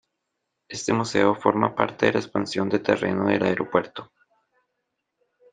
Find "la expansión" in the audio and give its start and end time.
2.13-2.67